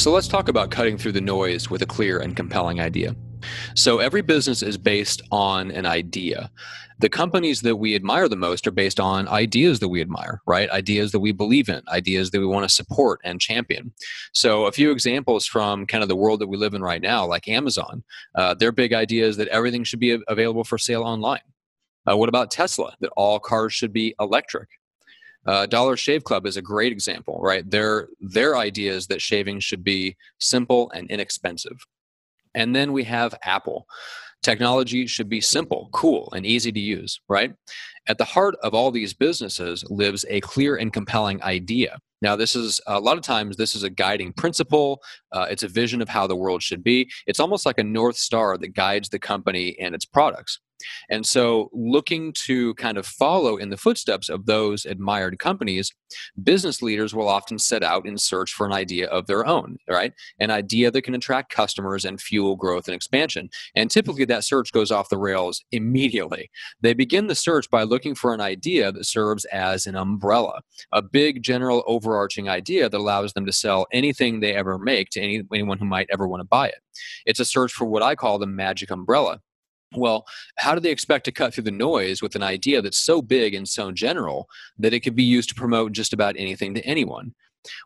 So 0.00 0.10
let's 0.10 0.28
talk 0.28 0.48
about 0.48 0.70
cutting 0.70 0.96
through 0.96 1.12
the 1.12 1.20
noise 1.20 1.68
with 1.68 1.82
a 1.82 1.86
clear 1.86 2.20
and 2.20 2.34
compelling 2.34 2.80
idea. 2.80 3.14
So 3.74 3.98
every 3.98 4.22
business 4.22 4.62
is 4.62 4.78
based 4.78 5.20
on 5.30 5.70
an 5.72 5.84
idea. 5.84 6.50
The 7.00 7.10
companies 7.10 7.60
that 7.60 7.76
we 7.76 7.94
admire 7.94 8.26
the 8.26 8.34
most 8.34 8.66
are 8.66 8.70
based 8.70 8.98
on 8.98 9.28
ideas 9.28 9.78
that 9.80 9.90
we 9.90 10.00
admire, 10.00 10.40
right? 10.46 10.70
Ideas 10.70 11.12
that 11.12 11.20
we 11.20 11.32
believe 11.32 11.68
in, 11.68 11.82
ideas 11.88 12.30
that 12.30 12.40
we 12.40 12.46
want 12.46 12.66
to 12.66 12.74
support 12.74 13.20
and 13.24 13.42
champion. 13.42 13.92
So, 14.32 14.64
a 14.64 14.72
few 14.72 14.90
examples 14.90 15.44
from 15.44 15.84
kind 15.84 16.02
of 16.02 16.08
the 16.08 16.16
world 16.16 16.40
that 16.40 16.48
we 16.48 16.56
live 16.56 16.72
in 16.72 16.80
right 16.80 17.02
now, 17.02 17.26
like 17.26 17.46
Amazon, 17.46 18.02
uh, 18.34 18.54
their 18.54 18.72
big 18.72 18.94
idea 18.94 19.26
is 19.26 19.36
that 19.36 19.48
everything 19.48 19.84
should 19.84 20.00
be 20.00 20.18
available 20.28 20.64
for 20.64 20.78
sale 20.78 21.02
online. 21.02 21.40
Uh, 22.10 22.16
what 22.16 22.30
about 22.30 22.50
Tesla? 22.50 22.94
That 23.00 23.12
all 23.18 23.38
cars 23.38 23.74
should 23.74 23.92
be 23.92 24.14
electric. 24.18 24.70
Uh, 25.46 25.66
Dollar 25.66 25.96
Shave 25.96 26.24
Club 26.24 26.46
is 26.46 26.56
a 26.56 26.62
great 26.62 26.92
example, 26.92 27.40
right? 27.42 27.68
Their 27.68 28.08
their 28.20 28.56
idea 28.56 28.92
is 28.92 29.06
that 29.06 29.22
shaving 29.22 29.60
should 29.60 29.82
be 29.82 30.16
simple 30.38 30.90
and 30.94 31.10
inexpensive. 31.10 31.78
And 32.54 32.74
then 32.74 32.92
we 32.92 33.04
have 33.04 33.34
Apple. 33.42 33.86
Technology 34.42 35.06
should 35.06 35.28
be 35.28 35.40
simple, 35.40 35.90
cool, 35.92 36.32
and 36.34 36.46
easy 36.46 36.72
to 36.72 36.80
use, 36.80 37.20
right? 37.28 37.54
At 38.08 38.18
the 38.18 38.24
heart 38.24 38.56
of 38.62 38.74
all 38.74 38.90
these 38.90 39.12
businesses 39.12 39.84
lives 39.90 40.24
a 40.28 40.40
clear 40.40 40.76
and 40.76 40.92
compelling 40.92 41.42
idea. 41.42 41.98
Now, 42.22 42.36
this 42.36 42.56
is 42.56 42.80
a 42.86 43.00
lot 43.00 43.16
of 43.16 43.22
times 43.22 43.56
this 43.56 43.74
is 43.74 43.82
a 43.82 43.90
guiding 43.90 44.32
principle. 44.32 45.02
Uh, 45.32 45.46
it's 45.50 45.62
a 45.62 45.68
vision 45.68 46.00
of 46.02 46.08
how 46.08 46.26
the 46.26 46.36
world 46.36 46.62
should 46.62 46.82
be. 46.82 47.10
It's 47.26 47.40
almost 47.40 47.66
like 47.66 47.78
a 47.78 47.84
north 47.84 48.16
star 48.16 48.56
that 48.58 48.74
guides 48.74 49.08
the 49.08 49.18
company 49.18 49.78
and 49.78 49.94
its 49.94 50.04
products. 50.04 50.60
And 51.08 51.26
so, 51.26 51.70
looking 51.72 52.32
to 52.46 52.74
kind 52.74 52.98
of 52.98 53.06
follow 53.06 53.56
in 53.56 53.70
the 53.70 53.76
footsteps 53.76 54.28
of 54.28 54.46
those 54.46 54.84
admired 54.84 55.38
companies, 55.38 55.92
business 56.42 56.82
leaders 56.82 57.14
will 57.14 57.28
often 57.28 57.58
set 57.58 57.82
out 57.82 58.06
in 58.06 58.18
search 58.18 58.52
for 58.52 58.66
an 58.66 58.72
idea 58.72 59.06
of 59.08 59.26
their 59.26 59.46
own, 59.46 59.76
right? 59.88 60.12
An 60.38 60.50
idea 60.50 60.90
that 60.90 61.02
can 61.02 61.14
attract 61.14 61.52
customers 61.52 62.04
and 62.04 62.20
fuel 62.20 62.56
growth 62.56 62.88
and 62.88 62.94
expansion. 62.94 63.48
And 63.74 63.90
typically, 63.90 64.24
that 64.26 64.44
search 64.44 64.72
goes 64.72 64.90
off 64.90 65.08
the 65.08 65.18
rails 65.18 65.64
immediately. 65.72 66.50
They 66.80 66.94
begin 66.94 67.26
the 67.26 67.34
search 67.34 67.70
by 67.70 67.82
looking 67.82 68.14
for 68.14 68.34
an 68.34 68.40
idea 68.40 68.92
that 68.92 69.04
serves 69.04 69.44
as 69.46 69.86
an 69.86 69.96
umbrella, 69.96 70.62
a 70.92 71.02
big, 71.02 71.42
general, 71.42 71.84
overarching 71.86 72.48
idea 72.48 72.88
that 72.88 72.96
allows 72.96 73.32
them 73.32 73.46
to 73.46 73.52
sell 73.52 73.86
anything 73.92 74.40
they 74.40 74.54
ever 74.54 74.78
make 74.78 75.10
to 75.10 75.20
any, 75.20 75.42
anyone 75.52 75.78
who 75.78 75.84
might 75.84 76.08
ever 76.12 76.26
want 76.26 76.40
to 76.40 76.44
buy 76.44 76.68
it. 76.68 76.78
It's 77.26 77.40
a 77.40 77.44
search 77.44 77.72
for 77.72 77.84
what 77.84 78.02
I 78.02 78.14
call 78.14 78.38
the 78.38 78.46
magic 78.46 78.90
umbrella 78.90 79.40
well, 79.96 80.26
how 80.56 80.74
do 80.74 80.80
they 80.80 80.90
expect 80.90 81.24
to 81.24 81.32
cut 81.32 81.52
through 81.52 81.64
the 81.64 81.70
noise 81.70 82.22
with 82.22 82.36
an 82.36 82.42
idea 82.42 82.80
that's 82.80 82.98
so 82.98 83.20
big 83.20 83.54
and 83.54 83.68
so 83.68 83.90
general 83.90 84.48
that 84.78 84.94
it 84.94 85.00
could 85.00 85.16
be 85.16 85.24
used 85.24 85.48
to 85.48 85.54
promote 85.54 85.92
just 85.92 86.12
about 86.12 86.36
anything 86.38 86.74
to 86.74 86.84
anyone? 86.84 87.34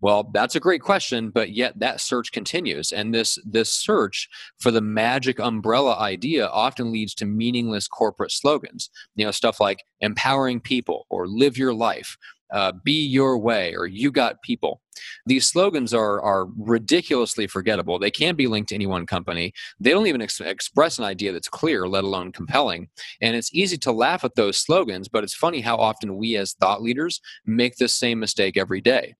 Well, 0.00 0.30
that's 0.32 0.54
a 0.54 0.60
great 0.60 0.82
question, 0.82 1.30
but 1.30 1.50
yet 1.52 1.78
that 1.78 2.00
search 2.00 2.32
continues. 2.32 2.92
And 2.92 3.14
this, 3.14 3.38
this 3.44 3.70
search 3.70 4.28
for 4.58 4.70
the 4.70 4.80
magic 4.80 5.38
umbrella 5.38 5.96
idea 5.98 6.48
often 6.48 6.92
leads 6.92 7.14
to 7.16 7.26
meaningless 7.26 7.88
corporate 7.88 8.32
slogans. 8.32 8.90
You 9.14 9.24
know, 9.24 9.30
stuff 9.30 9.60
like 9.60 9.84
empowering 10.00 10.60
people 10.60 11.06
or 11.10 11.26
live 11.26 11.56
your 11.56 11.74
life 11.74 12.16
uh, 12.52 12.72
be 12.84 13.04
your 13.04 13.38
way 13.38 13.74
or 13.74 13.86
you 13.86 14.12
got 14.12 14.42
people. 14.42 14.80
These 15.24 15.48
slogans 15.48 15.94
are, 15.94 16.20
are 16.20 16.46
ridiculously 16.56 17.46
forgettable. 17.46 17.98
They 17.98 18.10
can't 18.10 18.36
be 18.36 18.46
linked 18.46 18.68
to 18.68 18.74
any 18.74 18.86
one 18.86 19.06
company. 19.06 19.54
They 19.80 19.90
don't 19.90 20.06
even 20.06 20.20
ex- 20.20 20.40
express 20.40 20.98
an 20.98 21.04
idea 21.04 21.32
that's 21.32 21.48
clear, 21.48 21.88
let 21.88 22.04
alone 22.04 22.30
compelling. 22.30 22.88
And 23.20 23.34
it's 23.34 23.54
easy 23.54 23.78
to 23.78 23.92
laugh 23.92 24.22
at 24.22 24.34
those 24.34 24.58
slogans, 24.58 25.08
but 25.08 25.24
it's 25.24 25.34
funny 25.34 25.62
how 25.62 25.76
often 25.76 26.16
we 26.16 26.36
as 26.36 26.52
thought 26.52 26.82
leaders 26.82 27.20
make 27.46 27.76
this 27.76 27.94
same 27.94 28.20
mistake 28.20 28.56
every 28.56 28.82
day 28.82 29.14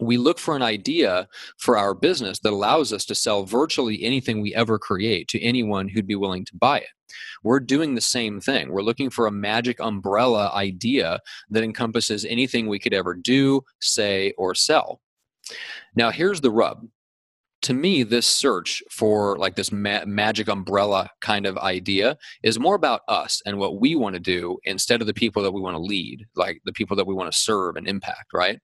we 0.00 0.16
look 0.16 0.38
for 0.38 0.56
an 0.56 0.62
idea 0.62 1.28
for 1.58 1.76
our 1.76 1.94
business 1.94 2.38
that 2.40 2.52
allows 2.52 2.92
us 2.92 3.04
to 3.06 3.14
sell 3.14 3.44
virtually 3.44 4.02
anything 4.02 4.40
we 4.40 4.54
ever 4.54 4.78
create 4.78 5.28
to 5.28 5.42
anyone 5.42 5.88
who'd 5.88 6.06
be 6.06 6.16
willing 6.16 6.44
to 6.46 6.56
buy 6.56 6.78
it. 6.78 6.88
We're 7.42 7.60
doing 7.60 7.94
the 7.94 8.00
same 8.00 8.40
thing. 8.40 8.70
We're 8.70 8.82
looking 8.82 9.10
for 9.10 9.26
a 9.26 9.32
magic 9.32 9.80
umbrella 9.80 10.50
idea 10.54 11.20
that 11.50 11.64
encompasses 11.64 12.24
anything 12.24 12.66
we 12.66 12.78
could 12.78 12.94
ever 12.94 13.14
do, 13.14 13.62
say, 13.80 14.32
or 14.38 14.54
sell. 14.54 15.00
Now, 15.94 16.10
here's 16.10 16.40
the 16.40 16.50
rub. 16.50 16.86
To 17.62 17.74
me, 17.74 18.02
this 18.02 18.26
search 18.26 18.82
for 18.90 19.36
like 19.36 19.54
this 19.54 19.70
ma- 19.70 20.04
magic 20.06 20.48
umbrella 20.48 21.10
kind 21.20 21.44
of 21.44 21.58
idea 21.58 22.16
is 22.42 22.58
more 22.58 22.74
about 22.74 23.02
us 23.06 23.42
and 23.44 23.58
what 23.58 23.80
we 23.80 23.94
want 23.94 24.14
to 24.14 24.20
do 24.20 24.58
instead 24.64 25.02
of 25.02 25.06
the 25.06 25.14
people 25.14 25.42
that 25.42 25.52
we 25.52 25.60
want 25.60 25.74
to 25.74 25.82
lead, 25.82 26.26
like 26.36 26.62
the 26.64 26.72
people 26.72 26.96
that 26.96 27.06
we 27.06 27.14
want 27.14 27.30
to 27.30 27.38
serve 27.38 27.76
and 27.76 27.86
impact, 27.86 28.32
right? 28.32 28.58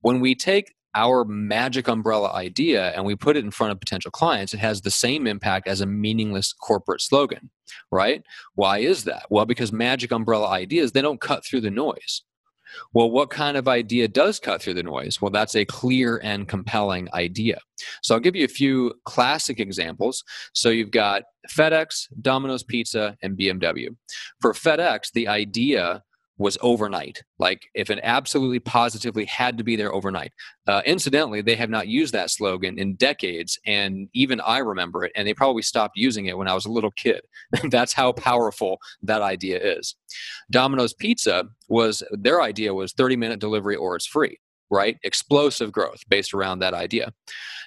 When 0.00 0.20
we 0.20 0.34
take 0.34 0.74
our 0.94 1.24
magic 1.24 1.86
umbrella 1.86 2.32
idea 2.32 2.92
and 2.92 3.04
we 3.04 3.14
put 3.14 3.36
it 3.36 3.44
in 3.44 3.50
front 3.50 3.72
of 3.72 3.80
potential 3.80 4.10
clients, 4.10 4.54
it 4.54 4.60
has 4.60 4.80
the 4.80 4.90
same 4.90 5.26
impact 5.26 5.68
as 5.68 5.80
a 5.80 5.86
meaningless 5.86 6.52
corporate 6.52 7.00
slogan, 7.00 7.50
right? 7.92 8.22
Why 8.54 8.78
is 8.78 9.04
that? 9.04 9.26
Well, 9.30 9.46
because 9.46 9.72
magic 9.72 10.10
umbrella 10.10 10.48
ideas, 10.48 10.92
they 10.92 11.02
don't 11.02 11.20
cut 11.20 11.44
through 11.44 11.60
the 11.60 11.70
noise. 11.70 12.22
Well, 12.92 13.10
what 13.10 13.30
kind 13.30 13.56
of 13.56 13.68
idea 13.68 14.08
does 14.08 14.38
cut 14.38 14.62
through 14.62 14.74
the 14.74 14.82
noise? 14.82 15.20
Well, 15.20 15.30
that's 15.30 15.54
a 15.54 15.64
clear 15.64 16.20
and 16.22 16.48
compelling 16.48 17.08
idea. 17.14 17.58
So 18.02 18.14
I'll 18.14 18.20
give 18.20 18.36
you 18.36 18.44
a 18.44 18.48
few 18.48 18.94
classic 19.04 19.60
examples. 19.60 20.24
So 20.52 20.68
you've 20.68 20.90
got 20.90 21.22
FedEx, 21.48 22.08
Domino's 22.20 22.62
Pizza, 22.62 23.16
and 23.22 23.38
BMW. 23.38 23.88
For 24.40 24.52
FedEx, 24.52 25.12
the 25.12 25.28
idea 25.28 26.02
was 26.40 26.56
overnight. 26.62 27.22
Like 27.38 27.68
if 27.74 27.90
it 27.90 28.00
absolutely 28.02 28.60
positively 28.60 29.26
had 29.26 29.58
to 29.58 29.62
be 29.62 29.76
there 29.76 29.92
overnight. 29.92 30.32
Uh, 30.66 30.80
incidentally, 30.86 31.42
they 31.42 31.54
have 31.54 31.68
not 31.68 31.86
used 31.86 32.14
that 32.14 32.30
slogan 32.30 32.78
in 32.78 32.94
decades, 32.94 33.58
and 33.66 34.08
even 34.14 34.40
I 34.40 34.58
remember 34.58 35.04
it. 35.04 35.12
And 35.14 35.28
they 35.28 35.34
probably 35.34 35.60
stopped 35.60 35.98
using 35.98 36.26
it 36.26 36.38
when 36.38 36.48
I 36.48 36.54
was 36.54 36.64
a 36.64 36.72
little 36.72 36.92
kid. 36.92 37.20
That's 37.70 37.92
how 37.92 38.12
powerful 38.12 38.78
that 39.02 39.20
idea 39.20 39.60
is. 39.60 39.94
Domino's 40.50 40.94
Pizza 40.94 41.44
was 41.68 42.02
their 42.10 42.40
idea 42.40 42.72
was 42.72 42.94
30 42.94 43.16
minute 43.16 43.38
delivery 43.38 43.76
or 43.76 43.94
it's 43.94 44.06
free. 44.06 44.38
Right? 44.72 44.98
Explosive 45.02 45.72
growth 45.72 46.08
based 46.08 46.32
around 46.32 46.60
that 46.60 46.74
idea. 46.74 47.12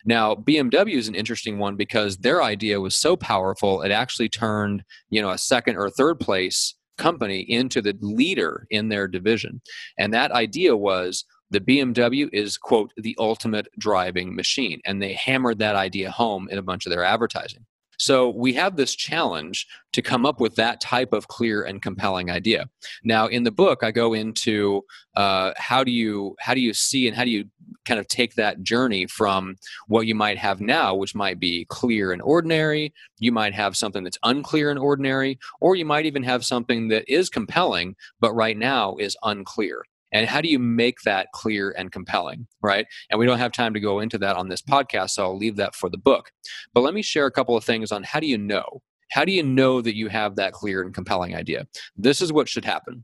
Now, 0.05 0.35
BMW 0.35 0.93
is 0.93 1.09
an 1.09 1.15
interesting 1.15 1.59
one 1.59 1.75
because 1.75 2.17
their 2.17 2.41
idea 2.41 2.79
was 2.79 2.95
so 2.95 3.17
powerful, 3.17 3.81
it 3.81 3.91
actually 3.91 4.29
turned, 4.29 4.85
you 5.09 5.21
know, 5.21 5.31
a 5.31 5.37
second 5.37 5.75
or 5.75 5.89
third 5.89 6.21
place 6.21 6.75
company 6.97 7.41
into 7.41 7.81
the 7.81 7.95
leader 8.01 8.67
in 8.69 8.89
their 8.89 9.07
division. 9.07 9.61
And 9.97 10.13
that 10.13 10.31
idea 10.31 10.75
was 10.75 11.25
the 11.49 11.59
BMW 11.59 12.29
is, 12.33 12.57
quote, 12.57 12.91
the 12.97 13.15
ultimate 13.19 13.67
driving 13.77 14.35
machine. 14.35 14.81
And 14.85 15.01
they 15.01 15.13
hammered 15.13 15.59
that 15.59 15.75
idea 15.75 16.11
home 16.11 16.47
in 16.49 16.57
a 16.57 16.63
bunch 16.63 16.85
of 16.85 16.91
their 16.91 17.03
advertising. 17.03 17.65
So 17.99 18.29
we 18.31 18.53
have 18.53 18.75
this 18.75 18.95
challenge 18.95 19.67
to 19.93 20.01
come 20.01 20.25
up 20.25 20.41
with 20.41 20.55
that 20.55 20.81
type 20.81 21.13
of 21.13 21.27
clear 21.27 21.63
and 21.63 21.81
compelling 21.81 22.31
idea. 22.31 22.67
Now, 23.03 23.27
in 23.27 23.43
the 23.43 23.51
book, 23.51 23.83
I 23.83 23.91
go 23.91 24.13
into 24.13 24.81
uh, 25.15 25.53
how 25.57 25.83
do 25.83 25.91
you 25.91 26.35
how 26.39 26.53
do 26.53 26.59
you 26.59 26.73
see 26.73 27.07
and 27.07 27.15
how 27.15 27.23
do 27.23 27.29
you 27.29 27.45
kind 27.85 27.99
of 27.99 28.07
take 28.07 28.35
that 28.35 28.63
journey 28.63 29.05
from 29.07 29.55
what 29.87 30.07
you 30.07 30.15
might 30.15 30.37
have 30.37 30.61
now, 30.61 30.95
which 30.95 31.15
might 31.15 31.39
be 31.39 31.65
clear 31.65 32.11
and 32.11 32.21
ordinary. 32.21 32.93
You 33.19 33.31
might 33.31 33.53
have 33.53 33.77
something 33.77 34.03
that's 34.03 34.17
unclear 34.23 34.69
and 34.69 34.79
ordinary, 34.79 35.39
or 35.61 35.75
you 35.75 35.85
might 35.85 36.05
even 36.05 36.23
have 36.23 36.45
something 36.45 36.89
that 36.89 37.05
is 37.07 37.29
compelling, 37.29 37.95
but 38.19 38.33
right 38.33 38.57
now 38.57 38.95
is 38.97 39.17
unclear. 39.23 39.83
And 40.13 40.27
how 40.27 40.41
do 40.41 40.47
you 40.47 40.59
make 40.59 41.01
that 41.01 41.31
clear 41.33 41.71
and 41.71 41.91
compelling 41.91 42.47
right? 42.61 42.85
And 43.09 43.19
we 43.19 43.25
don't 43.25 43.39
have 43.39 43.51
time 43.51 43.73
to 43.73 43.79
go 43.79 43.99
into 43.99 44.17
that 44.19 44.35
on 44.35 44.47
this 44.47 44.61
podcast 44.61 45.11
so 45.11 45.23
i'll 45.23 45.37
leave 45.37 45.57
that 45.57 45.75
for 45.75 45.89
the 45.89 45.97
book. 45.97 46.31
But 46.73 46.81
let 46.81 46.93
me 46.93 47.01
share 47.01 47.25
a 47.25 47.31
couple 47.31 47.57
of 47.57 47.63
things 47.63 47.91
on 47.91 48.03
how 48.03 48.19
do 48.19 48.27
you 48.27 48.37
know? 48.37 48.81
How 49.11 49.25
do 49.25 49.31
you 49.31 49.43
know 49.43 49.81
that 49.81 49.95
you 49.95 50.07
have 50.07 50.35
that 50.37 50.53
clear 50.53 50.81
and 50.81 50.93
compelling 50.93 51.35
idea? 51.35 51.67
This 51.95 52.21
is 52.21 52.31
what 52.31 52.47
should 52.47 52.65
happen 52.65 53.03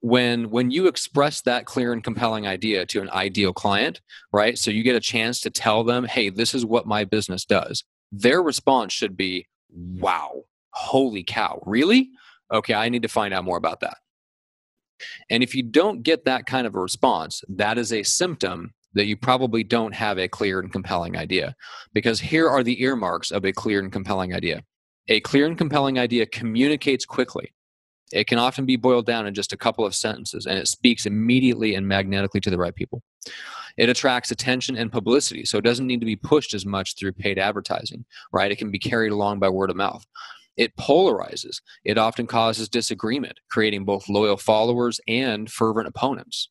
when 0.00 0.50
when 0.50 0.70
you 0.70 0.86
express 0.86 1.40
that 1.42 1.64
clear 1.64 1.92
and 1.92 2.04
compelling 2.04 2.46
idea 2.46 2.86
to 2.86 3.00
an 3.00 3.10
ideal 3.10 3.52
client 3.52 4.00
right 4.32 4.58
so 4.58 4.70
you 4.70 4.82
get 4.82 4.96
a 4.96 5.00
chance 5.00 5.40
to 5.40 5.50
tell 5.50 5.84
them 5.84 6.04
hey 6.04 6.28
this 6.30 6.54
is 6.54 6.64
what 6.64 6.86
my 6.86 7.04
business 7.04 7.44
does 7.44 7.84
their 8.12 8.42
response 8.42 8.92
should 8.92 9.16
be 9.16 9.46
wow 9.70 10.42
holy 10.70 11.24
cow 11.24 11.60
really 11.66 12.10
okay 12.52 12.74
i 12.74 12.88
need 12.88 13.02
to 13.02 13.08
find 13.08 13.32
out 13.32 13.44
more 13.44 13.56
about 13.56 13.80
that 13.80 13.96
and 15.30 15.42
if 15.42 15.54
you 15.54 15.62
don't 15.62 16.02
get 16.02 16.24
that 16.24 16.46
kind 16.46 16.66
of 16.66 16.74
a 16.74 16.80
response, 16.80 17.42
that 17.48 17.78
is 17.78 17.92
a 17.92 18.02
symptom 18.02 18.72
that 18.94 19.06
you 19.06 19.16
probably 19.16 19.62
don't 19.62 19.94
have 19.94 20.18
a 20.18 20.28
clear 20.28 20.60
and 20.60 20.72
compelling 20.72 21.16
idea. 21.16 21.54
Because 21.92 22.20
here 22.20 22.48
are 22.48 22.62
the 22.62 22.82
earmarks 22.82 23.30
of 23.30 23.44
a 23.44 23.52
clear 23.52 23.80
and 23.80 23.92
compelling 23.92 24.34
idea. 24.34 24.62
A 25.08 25.20
clear 25.20 25.46
and 25.46 25.58
compelling 25.58 25.98
idea 25.98 26.26
communicates 26.26 27.04
quickly. 27.04 27.52
It 28.12 28.26
can 28.26 28.38
often 28.38 28.66
be 28.66 28.76
boiled 28.76 29.06
down 29.06 29.26
in 29.26 29.34
just 29.34 29.52
a 29.52 29.56
couple 29.56 29.84
of 29.84 29.94
sentences, 29.94 30.46
and 30.46 30.58
it 30.58 30.68
speaks 30.68 31.06
immediately 31.06 31.74
and 31.74 31.86
magnetically 31.86 32.40
to 32.40 32.50
the 32.50 32.58
right 32.58 32.74
people. 32.74 33.02
It 33.76 33.88
attracts 33.88 34.30
attention 34.30 34.76
and 34.76 34.90
publicity, 34.92 35.44
so 35.44 35.58
it 35.58 35.64
doesn't 35.64 35.86
need 35.86 36.00
to 36.00 36.06
be 36.06 36.16
pushed 36.16 36.54
as 36.54 36.64
much 36.64 36.96
through 36.96 37.12
paid 37.12 37.38
advertising, 37.38 38.04
right? 38.32 38.50
It 38.50 38.58
can 38.58 38.70
be 38.70 38.78
carried 38.78 39.12
along 39.12 39.38
by 39.40 39.48
word 39.48 39.70
of 39.70 39.76
mouth. 39.76 40.04
It 40.56 40.76
polarizes. 40.76 41.60
It 41.84 41.98
often 41.98 42.26
causes 42.26 42.68
disagreement, 42.68 43.38
creating 43.50 43.84
both 43.84 44.08
loyal 44.08 44.38
followers 44.38 45.00
and 45.06 45.50
fervent 45.50 45.88
opponents. 45.88 46.48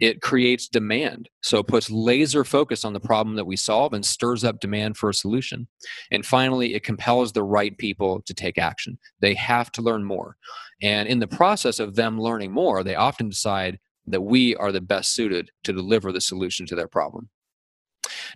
It 0.00 0.20
creates 0.20 0.68
demand. 0.68 1.28
So 1.42 1.58
it 1.58 1.66
puts 1.66 1.90
laser 1.90 2.44
focus 2.44 2.84
on 2.84 2.92
the 2.92 3.00
problem 3.00 3.36
that 3.36 3.46
we 3.46 3.56
solve 3.56 3.92
and 3.92 4.04
stirs 4.04 4.44
up 4.44 4.60
demand 4.60 4.96
for 4.96 5.10
a 5.10 5.14
solution. 5.14 5.66
And 6.10 6.24
finally, 6.24 6.74
it 6.74 6.84
compels 6.84 7.32
the 7.32 7.42
right 7.42 7.76
people 7.78 8.22
to 8.22 8.34
take 8.34 8.58
action. 8.58 8.98
They 9.20 9.34
have 9.34 9.72
to 9.72 9.82
learn 9.82 10.04
more. 10.04 10.36
And 10.82 11.08
in 11.08 11.18
the 11.18 11.28
process 11.28 11.78
of 11.78 11.94
them 11.94 12.20
learning 12.20 12.52
more, 12.52 12.82
they 12.82 12.94
often 12.94 13.28
decide 13.28 13.78
that 14.06 14.20
we 14.20 14.54
are 14.56 14.72
the 14.72 14.80
best 14.80 15.14
suited 15.14 15.50
to 15.64 15.72
deliver 15.72 16.12
the 16.12 16.20
solution 16.20 16.66
to 16.66 16.76
their 16.76 16.88
problem. 16.88 17.28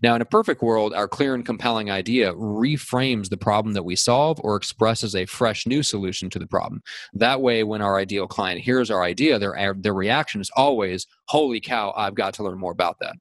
Now, 0.02 0.14
in 0.14 0.22
a 0.22 0.26
perfect 0.26 0.62
world, 0.62 0.94
our 0.94 1.08
clear 1.08 1.34
and 1.34 1.44
compelling 1.44 1.90
idea 1.90 2.32
reframes 2.34 3.28
the 3.28 3.36
problem 3.36 3.74
that 3.74 3.84
we 3.84 3.96
solve 3.96 4.40
or 4.42 4.56
expresses 4.56 5.14
a 5.14 5.26
fresh 5.26 5.66
new 5.66 5.82
solution 5.82 6.30
to 6.30 6.38
the 6.38 6.46
problem. 6.46 6.82
That 7.12 7.40
way, 7.42 7.64
when 7.64 7.82
our 7.82 7.98
ideal 7.98 8.26
client 8.26 8.62
hears 8.62 8.90
our 8.90 9.02
idea, 9.02 9.38
their, 9.38 9.56
uh, 9.56 9.74
their 9.76 9.94
reaction 9.94 10.40
is 10.40 10.50
always, 10.56 11.06
Holy 11.28 11.60
cow, 11.60 11.92
I've 11.96 12.14
got 12.14 12.34
to 12.34 12.42
learn 12.42 12.58
more 12.58 12.72
about 12.72 12.96
that. 13.00 13.16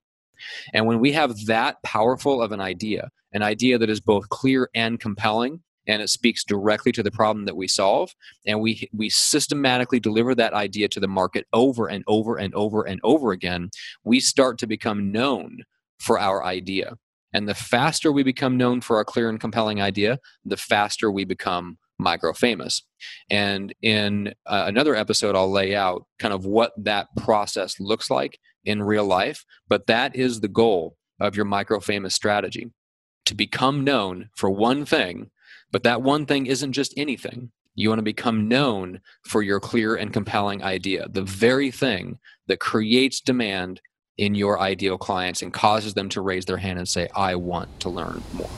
And 0.74 0.86
when 0.86 1.00
we 1.00 1.12
have 1.12 1.46
that 1.48 1.82
powerful 1.84 2.42
of 2.42 2.52
an 2.52 2.62
idea, 2.62 3.10
an 3.34 3.44
idea 3.44 3.78
that 3.78 3.90
is 3.90 4.00
both 4.00 4.30
clear 4.30 4.70
and 4.74 5.00
compelling, 5.00 5.62
and 5.88 6.02
it 6.02 6.10
speaks 6.10 6.44
directly 6.44 6.92
to 6.92 7.04
the 7.04 7.12
problem 7.12 7.46
that 7.46 7.56
we 7.56 7.68
solve 7.68 8.14
and 8.46 8.62
we 8.62 8.88
we 8.94 9.10
systematically 9.10 10.00
deliver 10.00 10.36
that 10.36 10.54
idea 10.54 10.88
to 10.88 11.00
the 11.00 11.08
market 11.08 11.48
over 11.52 11.88
and 11.88 12.04
over 12.06 12.38
and 12.38 12.54
over 12.54 12.84
and 12.84 13.00
over 13.04 13.32
again 13.32 13.70
we 14.04 14.20
start 14.20 14.60
to 14.60 14.68
become 14.68 15.12
known 15.12 15.64
for 16.00 16.20
our 16.20 16.44
idea. 16.44 16.98
And 17.34 17.48
the 17.48 17.56
faster 17.56 18.12
we 18.12 18.24
become 18.24 18.58
known 18.58 18.82
for 18.82 18.98
our 18.98 19.06
clear 19.06 19.30
and 19.30 19.40
compelling 19.40 19.82
idea, 19.82 20.20
the 20.44 20.58
faster 20.58 21.12
we 21.12 21.26
become 21.26 21.78
micro 22.00 22.34
famous. 22.34 22.84
And 23.30 23.74
in 23.82 24.34
uh, 24.46 24.64
another 24.68 24.96
episode, 24.96 25.36
I'll 25.36 25.52
lay 25.52 25.76
out 25.76 26.06
kind 26.18 26.34
of 26.34 26.46
what 26.46 26.72
that 26.78 27.08
process 27.18 27.80
looks 27.80 28.10
like 28.10 28.40
in 28.64 28.82
real 28.82 29.06
life. 29.06 29.46
But 29.68 29.88
that 29.88 30.16
is 30.16 30.40
the 30.40 30.48
goal 30.48 30.96
of 31.20 31.36
your 31.36 31.46
micro 31.46 31.80
famous 31.80 32.16
strategy 32.16 32.72
to 33.26 33.36
become 33.36 33.84
known 33.84 34.30
for 34.36 34.50
one 34.50 34.86
thing. 34.86 35.30
But 35.72 35.84
that 35.84 36.02
one 36.02 36.26
thing 36.26 36.48
isn't 36.48 36.74
just 36.74 36.94
anything. 36.98 37.52
You 37.76 37.90
want 37.90 38.00
to 38.00 38.04
become 38.04 38.48
known 38.48 39.02
for 39.24 39.42
your 39.42 39.60
clear 39.60 39.96
and 39.96 40.12
compelling 40.12 40.64
idea, 40.64 41.08
the 41.08 41.22
very 41.22 41.70
thing 41.70 42.18
that 42.48 42.60
creates 42.60 43.22
demand 43.22 43.82
in 44.20 44.36
your 44.36 44.60
ideal 44.60 44.98
clients 44.98 45.42
and 45.42 45.54
causes 45.54 45.94
them 45.94 46.10
to 46.10 46.22
raise 46.22 46.46
their 46.46 46.58
hand 46.58 46.78
and 46.78 46.88
say, 46.90 47.08
I 47.16 47.36
want 47.36 47.70
to 47.80 47.90
learn 47.90 48.28
more. 48.34 48.52